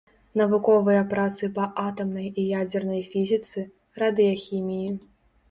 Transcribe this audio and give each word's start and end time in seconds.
Навуковыя 0.39 1.01
працы 1.11 1.49
па 1.57 1.65
атамнай 1.83 2.31
і 2.41 2.47
ядзернай 2.61 3.03
фізіцы, 3.11 3.67
радыяхіміі. 4.07 4.91